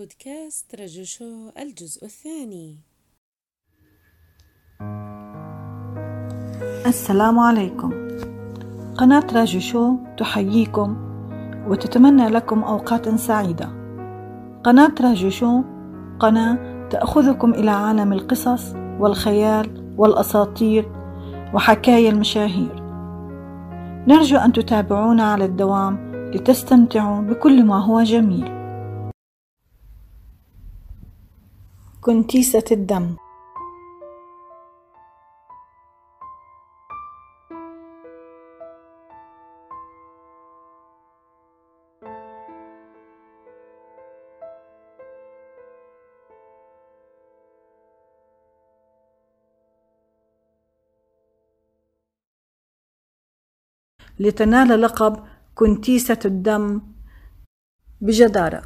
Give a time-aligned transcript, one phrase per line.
[0.00, 2.78] بودكاست رجو شو الجزء الثاني.
[6.86, 8.08] السلام عليكم.
[8.96, 10.96] قناة راجو شو تحييكم
[11.68, 13.68] وتتمنى لكم أوقات سعيدة.
[14.64, 15.62] قناة راجو شو
[16.20, 20.92] قناة تأخذكم إلى عالم القصص والخيال والأساطير
[21.54, 22.82] وحكايا المشاهير.
[24.08, 28.59] نرجو أن تتابعونا على الدوام لتستمتعوا بكل ما هو جميل.
[32.00, 33.16] كنتيسة الدم.
[54.18, 55.24] لتنال لقب
[55.54, 56.82] كنتيسة الدم
[58.00, 58.62] بجدارة.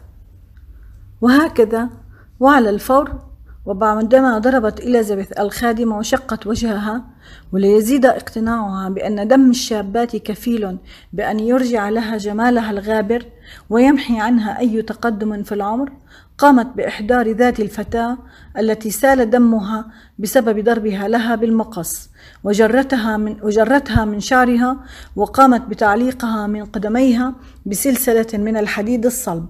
[1.21, 2.04] وهكذا
[2.45, 3.19] وعلى الفور
[3.67, 7.05] وبعدما ضربت إليزابيث الخادمة وشقت وجهها
[7.53, 10.79] وليزيد اقتناعها بأن دم الشابات كفيل
[11.13, 13.27] بأن يرجع لها جمالها الغابر
[13.71, 15.93] ويمحي عنها أي تقدم في العمر
[16.39, 18.19] قامت بإحضار ذات الفتاة
[18.59, 19.87] التي سال دمها
[20.19, 22.11] بسبب ضربها لها بالمقص
[22.45, 24.77] وجرتها من وجرتها من شعرها
[25.17, 27.35] وقامت بتعليقها من قدميها
[27.67, 29.47] بسلسلة من الحديد الصلب.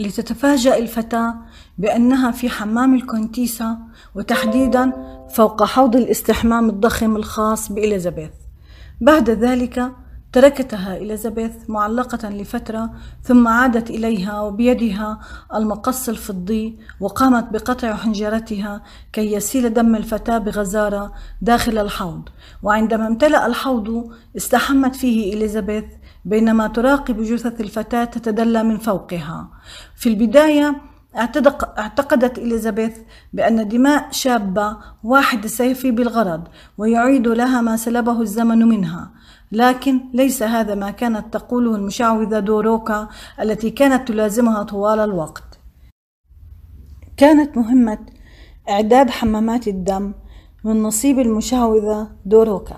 [0.00, 1.34] لتتفاجأ الفتاة
[1.78, 3.78] بأنها في حمام الكونتيسا
[4.14, 4.92] وتحديدا
[5.30, 8.30] فوق حوض الاستحمام الضخم الخاص بإليزابيث.
[9.00, 9.92] بعد ذلك
[10.32, 12.90] تركتها إليزابيث معلقة لفترة
[13.22, 15.20] ثم عادت إليها وبيدها
[15.54, 21.12] المقص الفضي وقامت بقطع حنجرتها كي يسيل دم الفتاة بغزارة
[21.42, 22.28] داخل الحوض.
[22.62, 25.84] وعندما امتلأ الحوض استحمت فيه إليزابيث
[26.24, 29.48] بينما تراقب جثث الفتاة تتدلى من فوقها.
[29.96, 30.80] في البداية
[31.78, 32.98] اعتقدت إليزابيث
[33.32, 36.48] بأن دماء شابة واحدة سيفي بالغرض
[36.78, 39.10] ويعيد لها ما سلبه الزمن منها.
[39.52, 43.08] لكن ليس هذا ما كانت تقوله المشعوذة دوروكا
[43.40, 45.58] التي كانت تلازمها طوال الوقت.
[47.16, 47.98] كانت مهمة
[48.68, 50.12] إعداد حمامات الدم
[50.64, 52.76] من نصيب المشعوذة دوروكا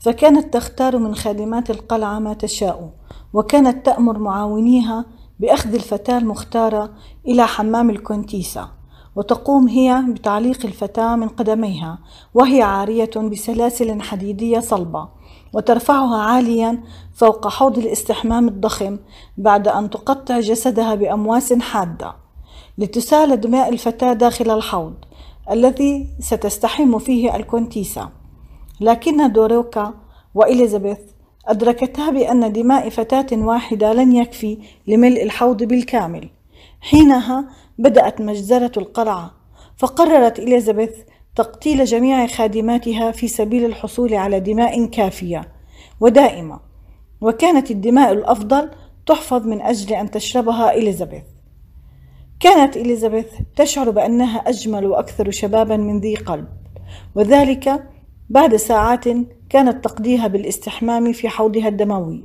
[0.00, 2.92] فكانت تختار من خادمات القلعة ما تشاء
[3.32, 5.04] وكانت تأمر معاونيها
[5.40, 6.90] بأخذ الفتاة المختارة
[7.26, 8.68] إلى حمام الكونتيسا
[9.16, 11.98] وتقوم هي بتعليق الفتاة من قدميها
[12.34, 15.08] وهي عارية بسلاسل حديدية صلبة.
[15.52, 16.82] وترفعها عاليا
[17.14, 18.98] فوق حوض الاستحمام الضخم
[19.38, 22.14] بعد أن تقطع جسدها بأمواس حادة
[22.78, 24.94] لتسال دماء الفتاة داخل الحوض
[25.50, 28.08] الذي ستستحم فيه الكونتيسا
[28.80, 29.94] لكن دوروكا
[30.34, 30.98] وإليزابيث
[31.46, 36.30] أدركتا بأن دماء فتاة واحدة لن يكفي لملء الحوض بالكامل.
[36.80, 37.44] حينها
[37.78, 39.30] بدأت مجزرة القلعة
[39.76, 40.90] فقررت إليزابيث
[41.40, 45.48] تقتيل جميع خادماتها في سبيل الحصول على دماء كافية
[46.00, 46.60] ودائمة
[47.20, 48.70] وكانت الدماء الأفضل
[49.06, 51.22] تحفظ من أجل أن تشربها إليزابيث.
[52.40, 56.48] كانت إليزابيث تشعر بأنها أجمل وأكثر شبابا من ذي قلب
[57.14, 57.82] وذلك
[58.30, 59.04] بعد ساعات
[59.50, 62.24] كانت تقضيها بالاستحمام في حوضها الدموي.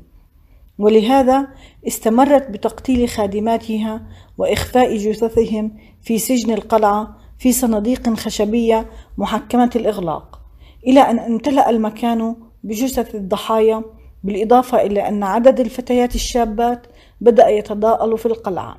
[0.77, 1.47] ولهذا
[1.87, 4.01] استمرت بتقتيل خادماتها
[4.37, 5.71] وإخفاء جثثهم
[6.01, 10.41] في سجن القلعة في صناديق خشبية محكمة الإغلاق
[10.87, 13.83] إلى أن امتلأ المكان بجثث الضحايا
[14.23, 16.87] بالإضافة إلى أن عدد الفتيات الشابات
[17.21, 18.77] بدأ يتضاءل في القلعة.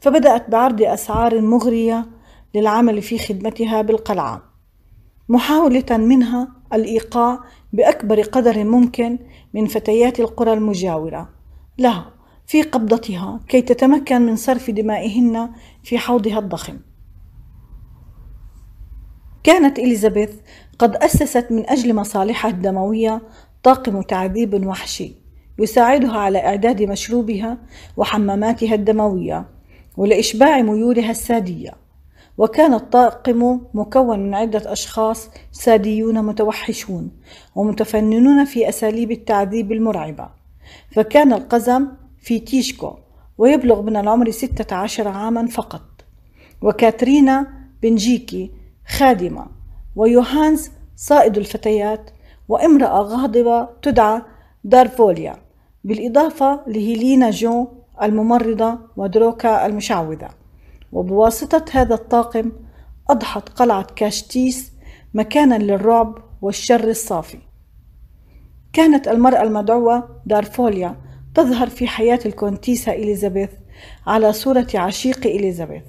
[0.00, 2.06] فبدأت بعرض أسعار مغرية
[2.54, 4.42] للعمل في خدمتها بالقلعة
[5.28, 7.38] محاولة منها الإيقاع
[7.72, 9.18] بأكبر قدر ممكن
[9.54, 11.28] من فتيات القرى المجاورة
[11.78, 12.12] لها
[12.46, 15.50] في قبضتها كي تتمكن من صرف دمائهن
[15.82, 16.78] في حوضها الضخم.
[19.44, 20.30] كانت إليزابيث
[20.78, 23.22] قد أسست من أجل مصالحها الدموية
[23.62, 25.12] طاقم تعذيب وحشي
[25.58, 27.58] يساعدها على إعداد مشروبها
[27.96, 29.46] وحماماتها الدموية
[29.96, 31.70] ولإشباع ميولها السادية.
[32.38, 37.10] وكان الطاقم مكون من عدة أشخاص ساديون متوحشون
[37.54, 40.28] ومتفننون في أساليب التعذيب المرعبة.
[40.92, 41.86] فكان القزم
[42.22, 42.94] في تيشكو
[43.38, 45.82] ويبلغ من العمر ستة عشر عاما فقط.
[46.62, 47.46] وكاترينا
[47.82, 48.50] بنجيكي
[48.90, 49.46] خادمة.
[49.96, 52.10] ويوهانز صائد الفتيات
[52.48, 54.22] وامرأة غاضبة تدعى
[54.64, 55.36] دارفوليا
[55.84, 57.68] بالإضافة لهيلينا جو
[58.02, 60.28] الممرضة ودروكا المشعوذة.
[60.92, 62.52] وبواسطة هذا الطاقم
[63.10, 64.72] أضحت قلعة كاشتيس
[65.14, 67.38] مكانا للرعب والشر الصافي.
[68.72, 70.96] كانت المرأة المدعوة دارفوليا
[71.34, 73.50] تظهر في حياة الكونتيسة إليزابيث
[74.06, 75.84] على صورة عشيق إليزابيث.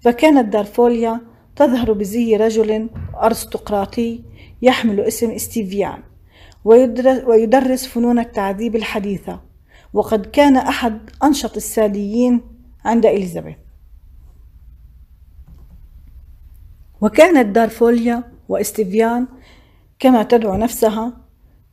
[0.00, 1.20] فكانت دارفوليا
[1.56, 2.90] تظهر بزي رجل
[3.22, 4.20] أرستقراطي
[4.62, 6.02] يحمل اسم إستيفيان
[7.26, 9.40] ويدرس فنون التعذيب الحديثة
[9.92, 12.40] وقد كان أحد أنشط الساديين
[12.84, 13.56] عند إليزابيث.
[17.00, 19.26] وكانت دارفوليا وإستيفيان
[19.98, 21.12] كما تدعو نفسها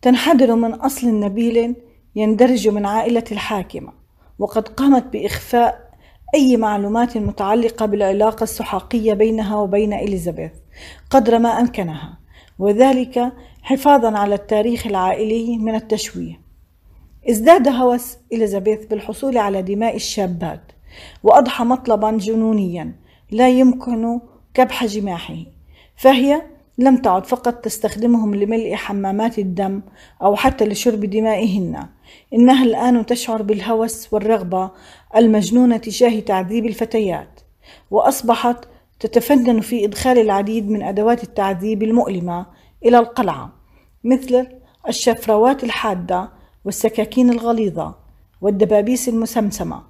[0.01, 1.75] تنحدر من أصل نبيل
[2.15, 3.93] يندرج من عائلة الحاكمة
[4.39, 5.90] وقد قامت بإخفاء
[6.33, 10.51] أي معلومات متعلقة بالعلاقة السحاقية بينها وبين إليزابيث
[11.09, 12.17] قدر ما أمكنها
[12.59, 13.31] وذلك
[13.61, 16.41] حفاظا على التاريخ العائلي من التشويه.
[17.29, 20.61] ازداد هوس إليزابيث بالحصول على دماء الشابات
[21.23, 22.95] وأضحى مطلبا جنونيا
[23.31, 24.19] لا يمكن
[24.53, 25.37] كبح جماحه
[25.95, 26.41] فهي
[26.77, 29.81] لم تعد فقط تستخدمهم لملء حمامات الدم
[30.21, 31.87] أو حتى لشرب دمائهن
[32.33, 34.71] إنها الآن تشعر بالهوس والرغبة
[35.15, 37.39] المجنونة تجاه تعذيب الفتيات
[37.91, 38.65] وأصبحت
[38.99, 42.45] تتفنن في إدخال العديد من أدوات التعذيب المؤلمة
[42.85, 43.53] إلى القلعة
[44.03, 44.47] مثل
[44.87, 46.31] الشفروات الحادة
[46.65, 47.95] والسكاكين الغليظة
[48.41, 49.83] والدبابيس المسمسمة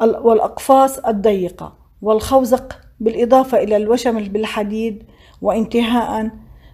[0.00, 5.04] والأقفاص الضيقة والخوزق بالإضافة إلى الوشم بالحديد
[5.42, 6.30] وانتهاء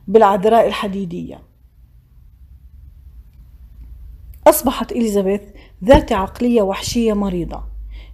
[0.08, 1.42] بالعذراء الحديدية.
[4.46, 5.42] أصبحت إليزابيث
[5.84, 7.62] ذات عقلية وحشية مريضة.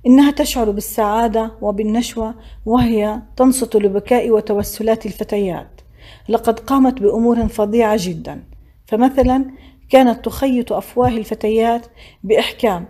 [0.07, 2.35] إنها تشعر بالسعادة وبالنشوة
[2.67, 5.81] وهي تنصت لبكاء وتوسلات الفتيات.
[6.29, 8.45] لقد قامت بأمور فظيعة جدا.
[8.87, 9.51] فمثلا
[9.91, 11.87] كانت تخيط أفواه الفتيات
[12.25, 12.87] بإحكام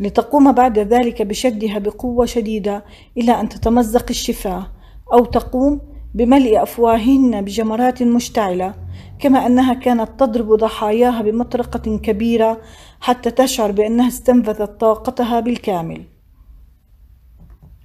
[0.00, 2.84] لتقوم بعد ذلك بشدها بقوة شديدة
[3.16, 4.66] إلى أن تتمزق الشفاه
[5.12, 5.80] أو تقوم
[6.14, 8.74] بملء أفواههن بجمرات مشتعلة
[9.18, 12.60] كما أنها كانت تضرب ضحاياها بمطرقة كبيرة
[13.00, 16.04] حتى تشعر بأنها استنفذت طاقتها بالكامل.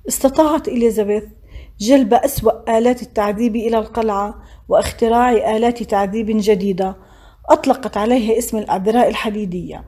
[0.08, 1.24] استطاعت إليزابيث
[1.80, 4.36] جلب أسوأ آلات التعذيب إلى القلعة
[4.70, 6.96] واختراع آلات تعذيب جديدة
[7.50, 9.84] أطلقت عليها اسم الأذراء الحديدية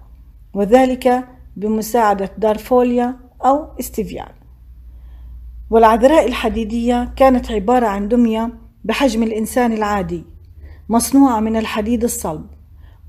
[0.53, 3.15] وذلك بمساعدة دارفوليا
[3.45, 4.31] أو إستيفيان.
[5.69, 8.53] والعذراء الحديدية كانت عبارة عن دمية
[8.83, 10.34] بحجم الإنسان العادي.
[10.89, 12.45] مصنوعة من الحديد الصلب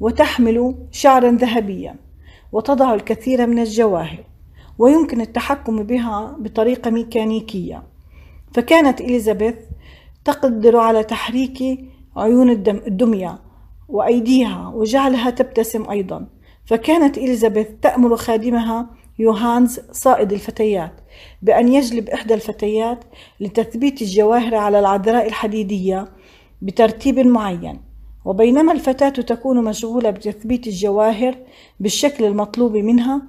[0.01, 1.97] وتحمل شعرا ذهبيا
[2.53, 4.25] وتضع الكثير من الجواهر
[4.79, 7.83] ويمكن التحكم بها بطريقة ميكانيكية.
[8.55, 9.55] فكانت إليزابيث
[10.25, 11.63] تقدر على تحريك
[12.17, 13.39] عيون الدمية
[13.89, 16.27] وأيديها وجعلها تبتسم أيضا.
[16.65, 18.87] فكانت إليزابيث تأمر خادمها
[19.19, 20.93] يوهانز صائد الفتيات
[21.43, 23.05] بأن يجلب إحدى الفتيات
[23.41, 26.09] لتثبيت الجواهر على العذراء الحديدية
[26.63, 27.81] بترتيب معين
[28.25, 31.39] وبينما الفتاة تكون مشغولة بتثبيت الجواهر
[31.81, 33.23] بالشكل المطلوب منها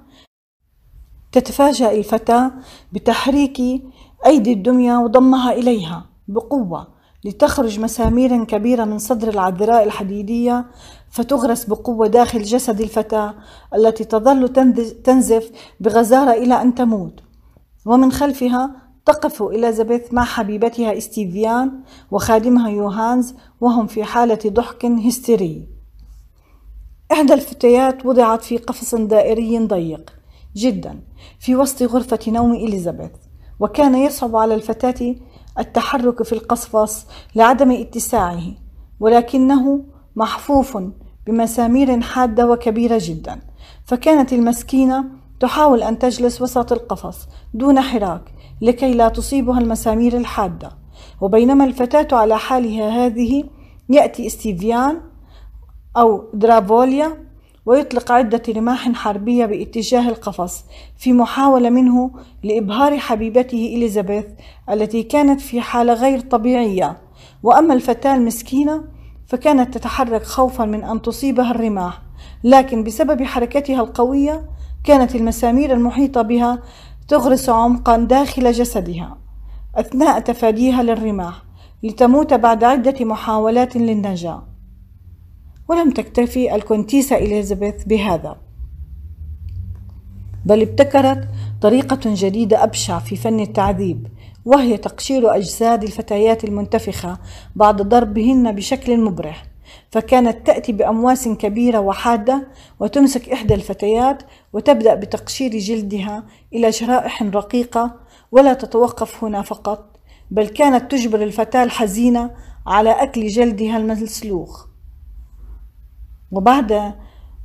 [1.32, 2.52] تتفاجأ الفتاة
[2.92, 3.60] بتحريك
[4.26, 6.86] أيدي الدمية وضمها إليها بقوة
[7.24, 10.66] لتخرج مسامير كبيرة من صدر العذراء الحديدية
[11.10, 13.34] فتغرس بقوة داخل جسد الفتاة
[13.74, 14.48] التي تظل
[15.04, 15.50] تنزف
[15.80, 17.20] بغزارة إلى أن تموت.
[17.86, 25.68] ومن خلفها تقف إليزابيث مع حبيبتها إستيفيان وخادمها يوهانز وهم في حالة ضحك هستيري.
[27.12, 30.14] إحدى الفتيات وضعت في قفص دائري ضيق
[30.56, 31.00] جدا
[31.40, 33.10] في وسط غرفة نوم إليزابيث
[33.60, 35.14] وكان يصعب على الفتاة
[35.58, 38.42] التحرك في القصفص لعدم اتساعه
[39.00, 39.84] ولكنه
[40.16, 40.78] محفوف
[41.26, 43.40] بمسامير حادة وكبيرة جدا
[43.84, 45.04] فكانت المسكينة
[45.40, 47.18] تحاول أن تجلس وسط القفص
[47.54, 50.70] دون حراك لكي لا تصيبها المسامير الحادة.
[51.20, 53.44] وبينما الفتاة على حالها هذه
[53.88, 55.00] يأتي إستيفيان
[55.96, 57.28] أو درافوليا
[57.66, 60.64] ويطلق عدة رماح حربية باتجاه القفص
[60.96, 62.10] في محاولة منه
[62.42, 64.24] لإبهار حبيبته إليزابيث
[64.70, 66.96] التي كانت في حالة غير طبيعية.
[67.42, 68.84] وأما الفتاة المسكينة
[69.26, 72.02] فكانت تتحرك خوفا من أن تصيبها الرماح
[72.44, 74.44] لكن بسبب حركتها القوية
[74.84, 76.62] كانت المسامير المحيطة بها
[77.08, 79.18] تغرس عمقا داخل جسدها
[79.74, 81.42] أثناء تفاديها للرماح
[81.82, 84.42] لتموت بعد عدة محاولات للنجاة.
[85.68, 88.36] ولم تكتفي الكونتيسة إليزابيث بهذا.
[90.44, 91.28] بل ابتكرت
[91.62, 94.06] طريقة جديدة أبشع في فن التعذيب
[94.44, 97.18] وهي تقشير أجساد الفتيات المنتفخة
[97.56, 99.46] بعد ضربهن بشكل مبرح.
[99.90, 102.48] فكانت تأتي بأمواس كبيرة وحادة
[102.80, 104.22] وتمسك إحدى الفتيات
[104.52, 107.96] وتبدأ بتقشير جلدها إلى شرائح رقيقة
[108.32, 109.96] ولا تتوقف هنا فقط
[110.30, 112.30] بل كانت تجبر الفتاة الحزينة
[112.66, 114.66] على أكل جلدها المسلوخ.
[116.32, 116.94] وبعد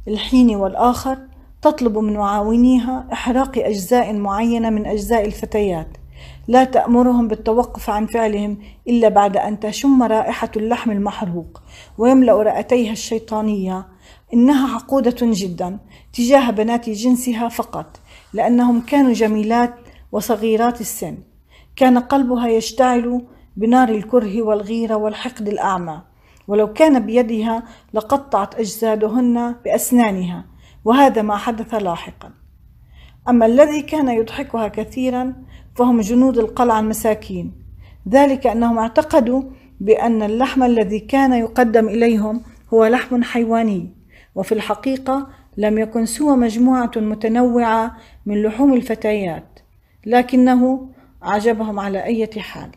[0.08, 1.18] الحين والآخر
[1.62, 5.98] تطلب من معاونيها إحراق أجزاء معينة من أجزاء الفتيات.
[6.47, 8.57] لا تأمرهم بالتوقف عن فعلهم
[8.88, 11.62] إلا بعد أن تشم رائحة اللحم المحروق
[11.97, 13.88] ويملأ رئتيها الشيطانية.
[14.33, 15.79] إنها عقودة جدا
[16.13, 18.00] تجاه بنات جنسها فقط
[18.33, 19.75] لأنهم كانوا جميلات
[20.12, 21.17] وصغيرات السن.
[21.75, 23.21] كان قلبها يشتعل
[23.57, 26.01] بنار الكره والغيرة والحقد الأعمى.
[26.47, 30.45] ولو كان بيدها لقطعت أجسادهن بأسنانها
[30.85, 32.31] وهذا ما حدث لاحقا.
[33.29, 35.33] أما الذي كان يضحكها كثيرا
[35.75, 37.51] فهم جنود القلعة المساكين.
[38.10, 39.44] ذلك أنهم اعتقدوا
[39.80, 42.42] بأن اللحم الذي كان يقدم إليهم
[42.74, 43.89] هو لحم حيواني
[44.36, 45.27] وفي الحقيقة
[45.58, 49.60] لم يكن سوى مجموعة متنوعة من لحوم الفتيات
[50.06, 50.89] لكنه
[51.24, 52.72] أعجبهم على أي حال.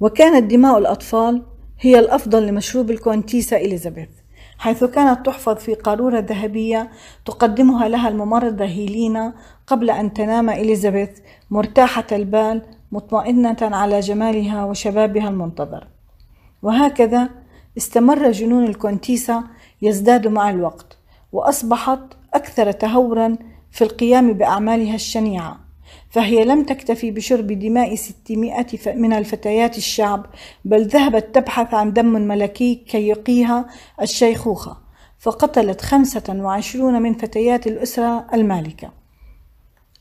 [0.00, 1.42] وكانت دماء الأطفال
[1.80, 4.08] هي الأفضل لمشروب الكونتيسا إليزابيث.
[4.58, 6.90] حيث كانت تحفظ في قارورة ذهبية
[7.24, 9.34] تقدمها لها الممرضة هيلينا
[9.66, 11.10] قبل أن تنام إليزابيث
[11.50, 15.86] مرتاحة البال مطمئنة على جمالها وشبابها المنتظر.
[16.62, 17.28] وهكذا
[17.76, 19.44] استمر جنون الكونتيسا
[19.82, 20.98] يزداد مع الوقت
[21.32, 22.00] وأصبحت
[22.34, 23.36] أكثر تهورا
[23.70, 25.65] في القيام بأعمالها الشنيعة.
[26.10, 30.26] فهي لم تكتفي بشرب دماء ستمائة من الفتيات الشعب
[30.64, 33.66] بل ذهبت تبحث عن دم ملكي كي يقيها
[34.02, 34.76] الشيخوخة
[35.18, 38.92] فقتلت خمسة وعشرون من فتيات الأسرة المالكة.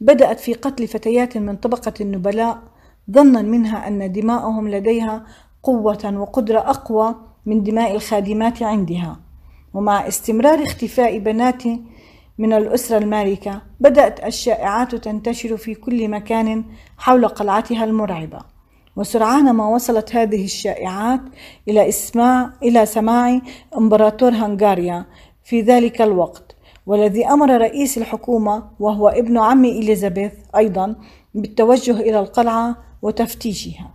[0.01, 2.59] بدأت في قتل فتيات من طبقة النبلاء
[3.11, 5.25] ظنا منها أن دماءهم لديها
[5.63, 7.15] قوة وقدرة أقوى
[7.45, 9.19] من دماء الخادمات عندها.
[9.73, 11.63] ومع استمرار اختفاء بنات
[12.37, 16.63] من الأسرة المالكة بدأت الشائعات تنتشر في كل مكان
[16.97, 18.39] حول قلعتها المرعبة.
[18.95, 21.21] وسرعان ما وصلت هذه الشائعات
[21.67, 23.41] إلى إسماع إلى سماع
[23.77, 25.05] إمبراطور هنغاريا
[25.43, 30.95] في ذلك الوقت والذي أمر رئيس الحكومة وهو ابن عم إليزابيث أيضا
[31.33, 33.94] بالتوجه إلى القلعة وتفتيشها.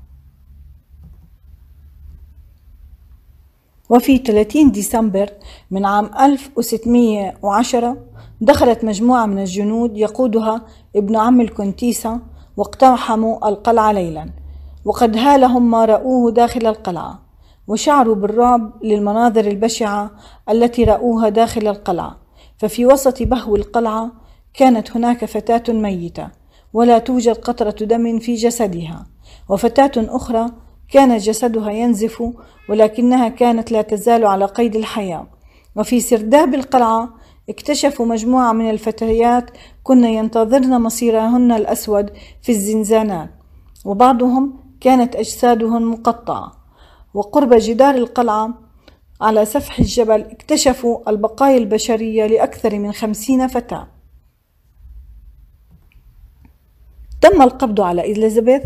[3.91, 5.31] وفي 30 ديسمبر
[5.71, 7.97] من عام 1610
[8.41, 10.63] دخلت مجموعة من الجنود يقودها
[10.97, 12.21] ابن عم الكونتيسا
[12.57, 14.31] واقتحموا القلعة ليلا
[14.85, 17.23] وقد هالهم ما رأوه داخل القلعة
[17.69, 20.11] وشعروا بالرعب للمناظر البشعة
[20.51, 22.17] التي رأوها داخل القلعة
[22.59, 24.13] ففي وسط بهو القلعة
[24.55, 26.29] كانت هناك فتاة ميتة
[26.73, 29.07] ولا توجد قطرة دم في جسدها
[29.49, 30.47] وفتاة أخرى
[30.93, 32.23] كان جسدها ينزف
[32.69, 35.27] ولكنها كانت لا تزال على قيد الحياة.
[35.77, 37.09] وفي سرداب القلعة
[37.49, 39.51] اكتشفوا مجموعة من الفتيات
[39.83, 42.11] كن ينتظرن مصيرهن الأسود
[42.43, 43.31] في الزنزانات
[43.85, 46.53] وبعضهم كانت أجسادهن مقطعة.
[47.15, 48.55] وقرب جدار القلعة
[49.21, 53.89] على سفح الجبل اكتشفوا البقايا البشرية لأكثر من خمسين فتاة.
[57.21, 58.63] تم القبض على إليزابيث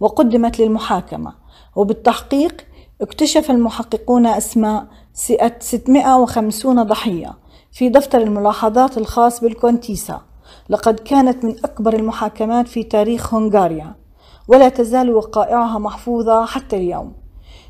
[0.00, 1.34] وقدمت للمحاكمة.
[1.76, 2.64] وبالتحقيق
[3.00, 7.34] اكتشف المحققون أسماء 650 ضحية
[7.72, 10.20] في دفتر الملاحظات الخاص بالكونتيسا
[10.68, 13.94] لقد كانت من أكبر المحاكمات في تاريخ هنغاريا
[14.48, 17.12] ولا تزال وقائعها محفوظة حتى اليوم.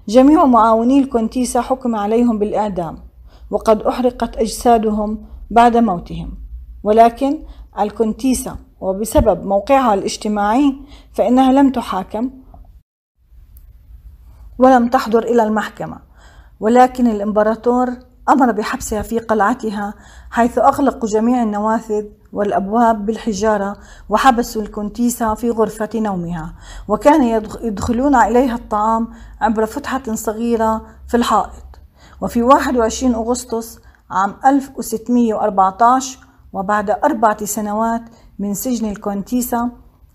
[0.08, 2.98] جميع معاوني الكونتيسا حكم عليهم بالإعدام
[3.50, 6.34] وقد أحرقت أجسادهم بعد موتهم.
[6.84, 7.38] ولكن
[7.80, 10.74] الكونتيسا وبسبب موقعها الاجتماعي
[11.12, 12.30] فإنها لم تحاكم
[14.58, 15.98] ولم تحضر إلى المحكمة.
[16.60, 17.90] ولكن الإمبراطور
[18.28, 19.94] أمر بحبسها في قلعتها
[20.30, 23.76] حيث أغلقوا جميع النوافذ والأبواب بالحجارة
[24.08, 26.54] وحبسوا الكونتيسة في غرفة نومها.
[26.88, 27.22] وكان
[27.62, 29.08] يدخلون إليها الطعام
[29.40, 31.64] عبر فتحة صغيرة في الحائط.
[32.20, 33.78] وفي 21 أغسطس
[34.10, 36.18] عام 1614
[36.52, 38.02] وبعد أربعة سنوات
[38.38, 39.70] من سجن الكونتيسة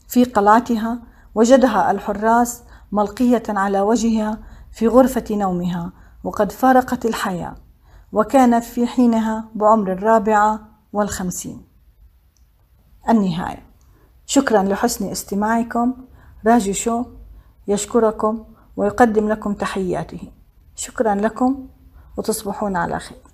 [0.08, 1.00] في قلعتها
[1.36, 4.38] وجدها الحراس ملقية على وجهها
[4.72, 5.92] في غرفة نومها
[6.24, 7.56] وقد فارقت الحياة
[8.12, 10.60] وكانت في حينها بعمر الرابعة
[10.94, 11.66] والخمسين.
[13.10, 13.64] النهاية.
[14.26, 15.94] شكرا لحسن استماعكم.
[16.48, 17.06] راجي شو
[17.68, 18.44] يشكركم
[18.78, 20.32] ويقدم لكم تحياته.
[20.76, 21.68] شكرا لكم
[22.18, 23.33] وتصبحون على خير.